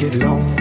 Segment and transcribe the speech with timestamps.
[0.00, 0.59] Get it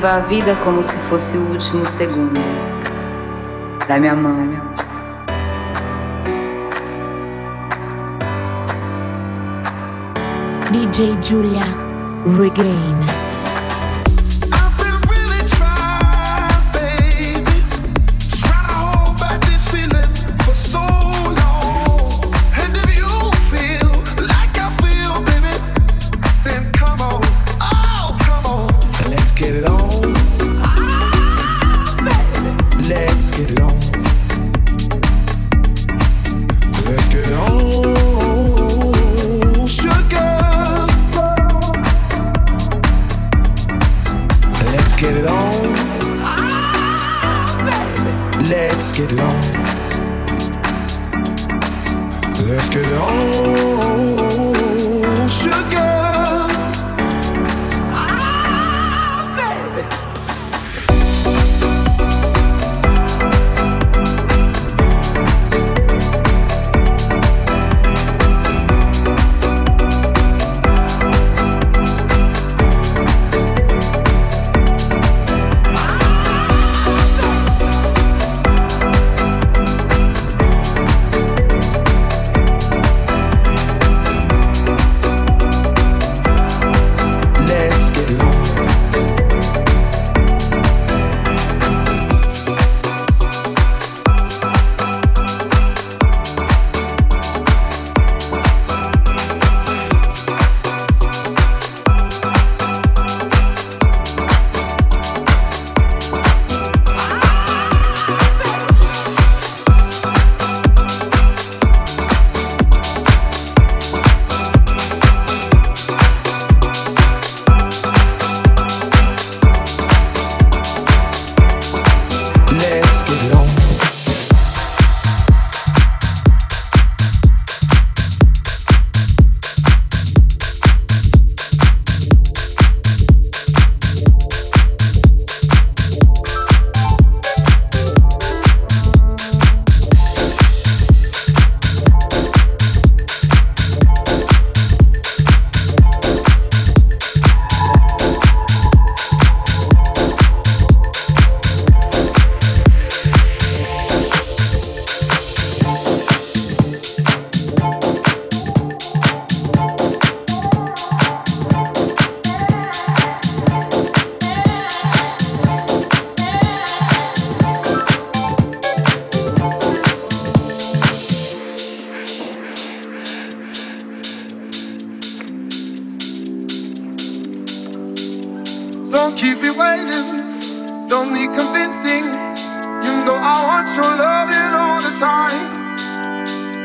[0.00, 2.40] Viva a vida como se fosse o último segundo.
[3.86, 4.48] Dá-me a mão.
[10.70, 11.60] DJ Julia
[12.38, 13.19] Regain.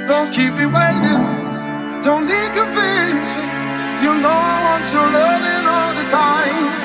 [0.08, 1.22] Don't keep me waiting.
[2.04, 3.50] Don't need convincing.
[4.04, 6.85] You know I want your loving all the time.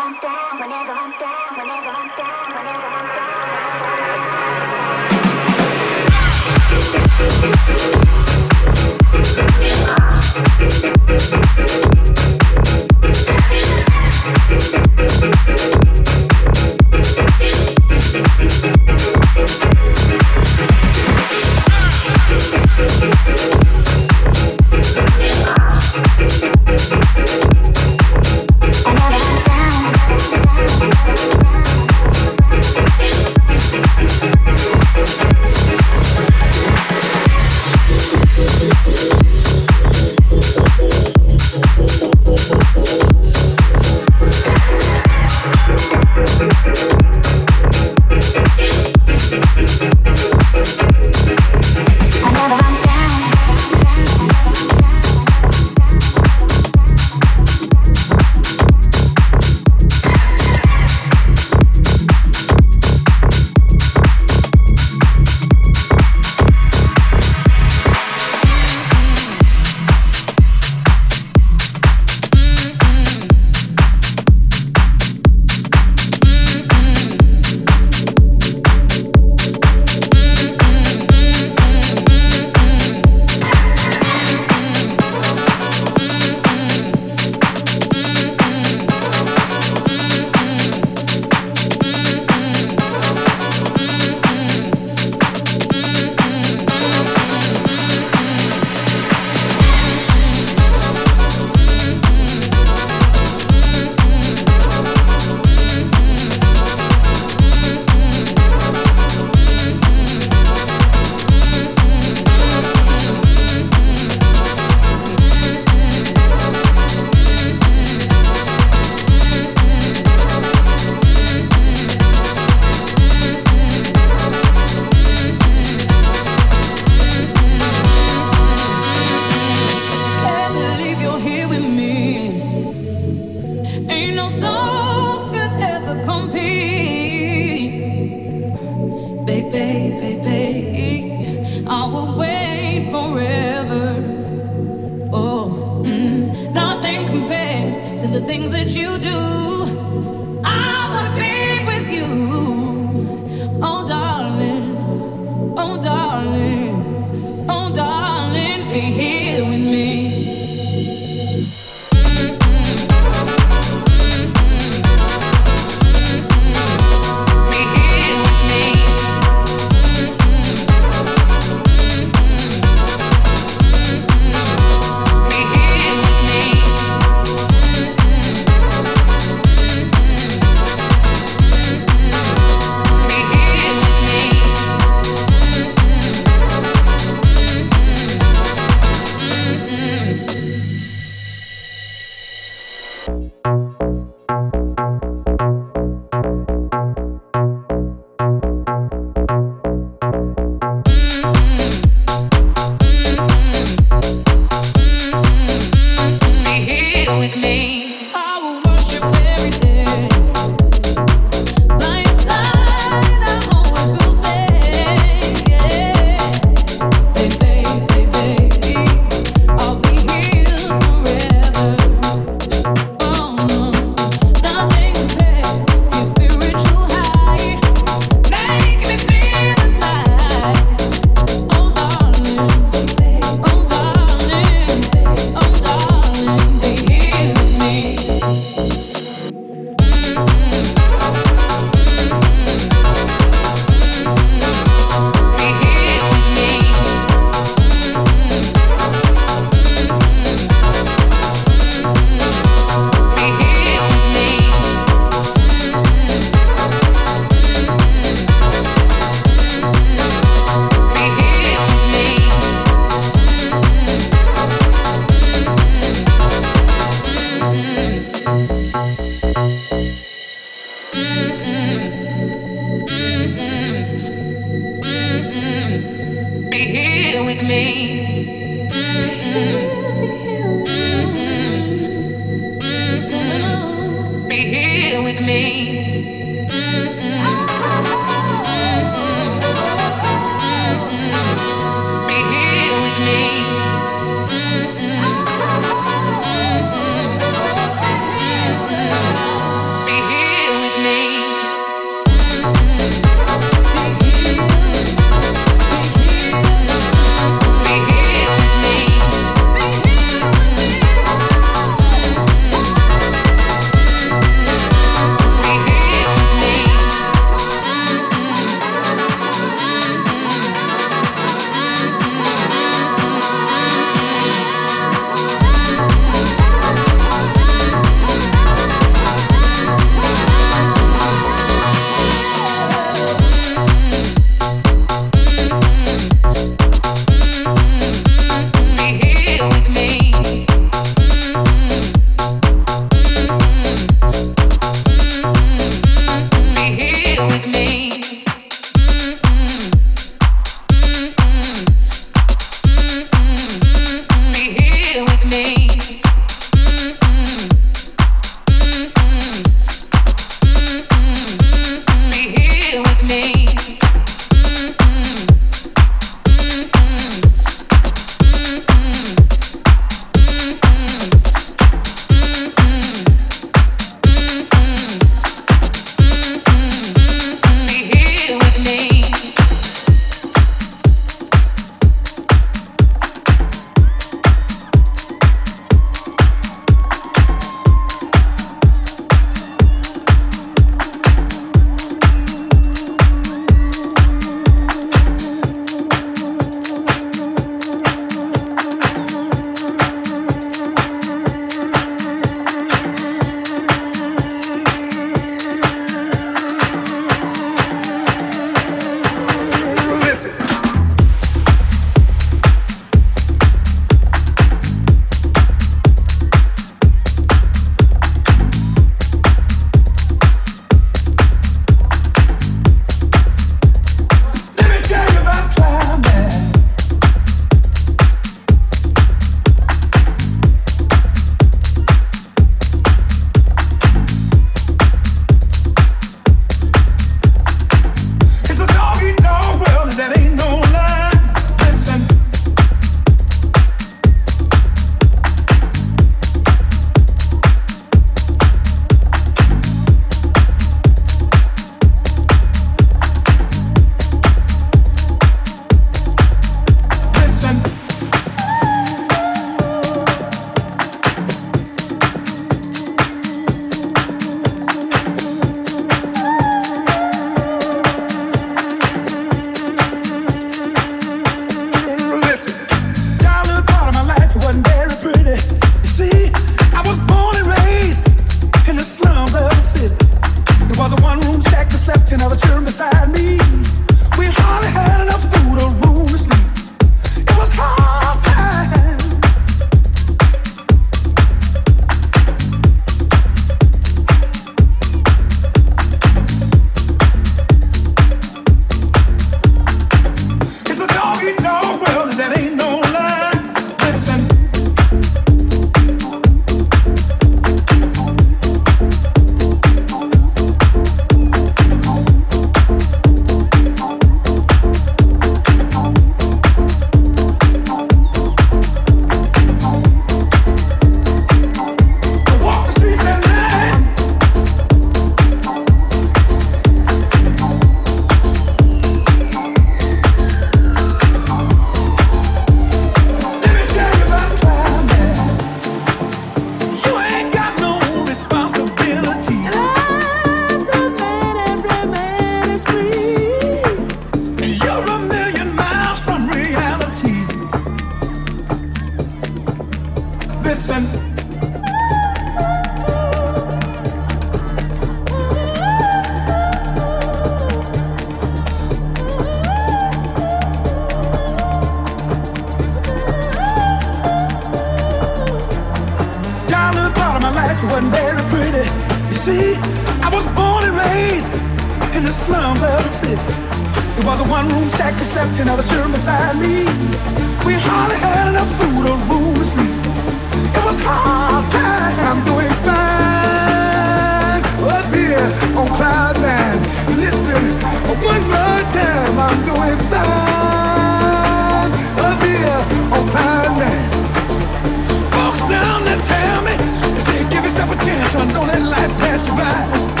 [598.33, 600.00] Don't let life pass you by.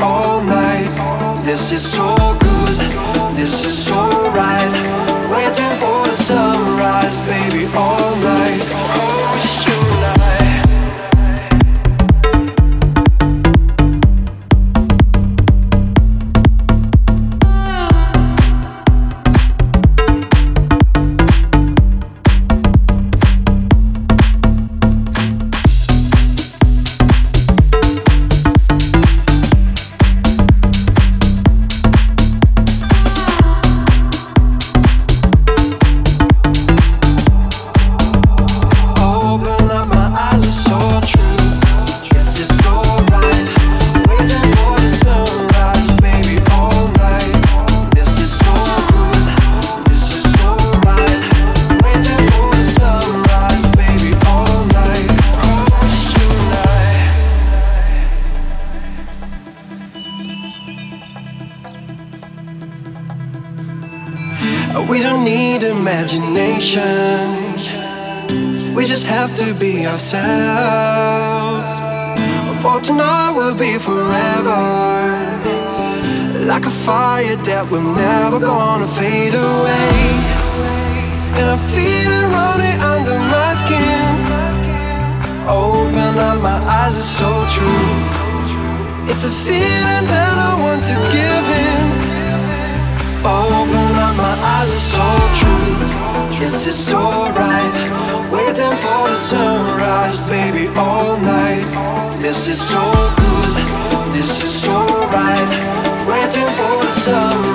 [0.00, 1.42] all night.
[1.44, 3.36] This is so good.
[3.36, 4.21] This is so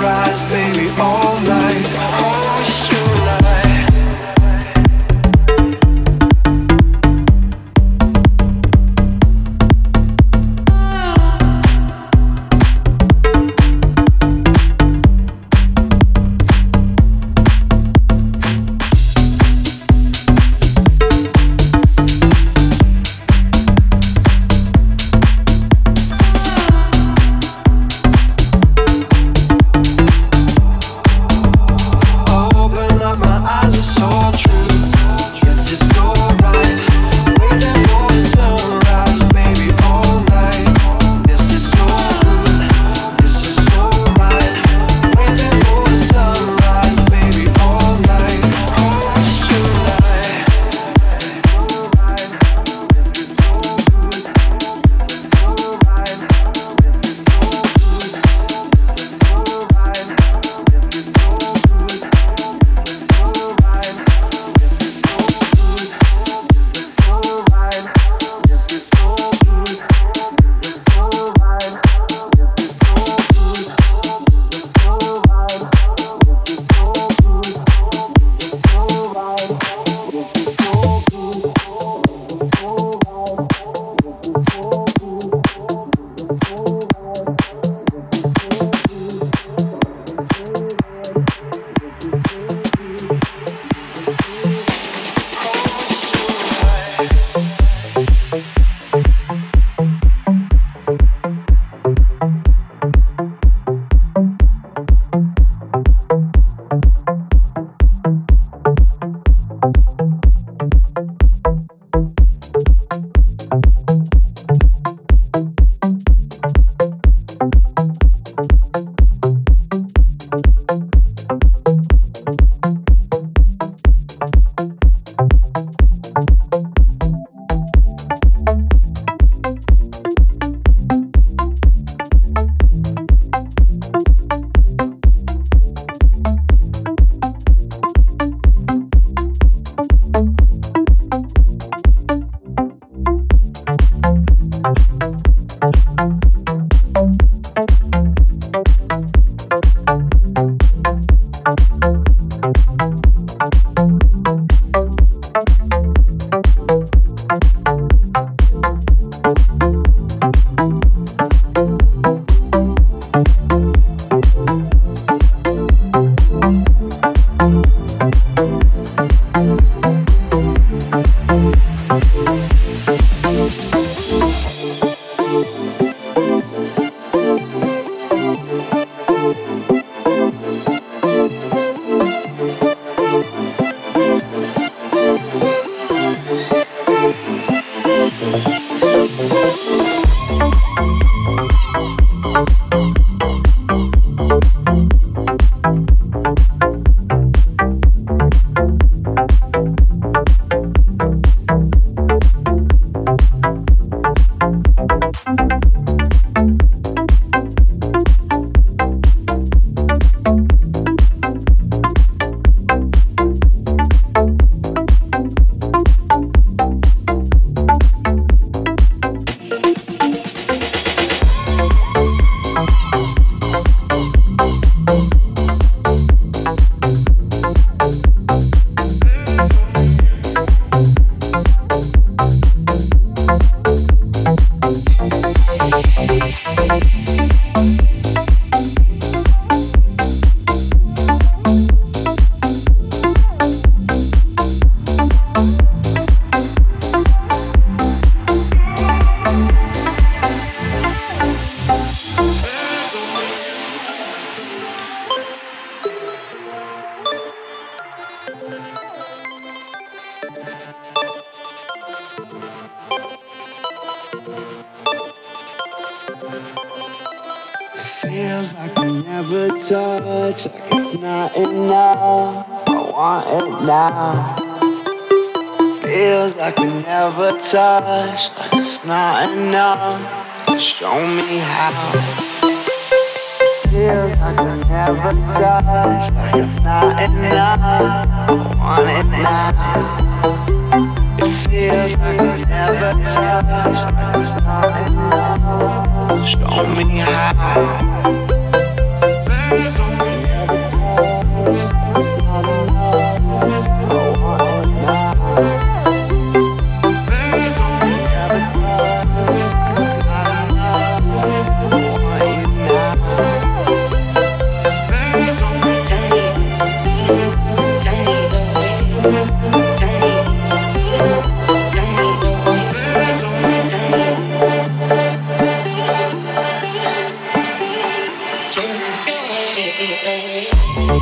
[0.00, 0.67] Rise, baby.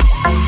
[0.07, 0.46] Bye.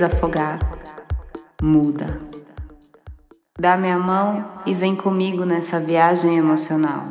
[0.00, 0.58] Sentires afogar,
[1.62, 2.20] muda.
[3.58, 7.02] Dá minha mão e vem comigo nessa viagem emocional.